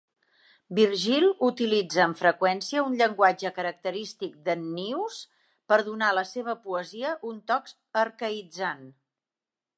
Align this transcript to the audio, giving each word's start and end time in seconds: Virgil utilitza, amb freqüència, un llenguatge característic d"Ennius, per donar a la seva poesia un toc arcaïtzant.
Virgil 0.77 1.25
utilitza, 1.47 1.99
amb 2.05 2.17
freqüència, 2.21 2.85
un 2.87 2.95
llenguatge 3.01 3.51
característic 3.59 4.39
d"Ennius, 4.49 5.21
per 5.73 5.79
donar 5.91 6.11
a 6.15 6.17
la 6.23 6.25
seva 6.33 6.59
poesia 6.67 7.15
un 7.35 7.41
toc 7.55 7.71
arcaïtzant. 8.07 8.85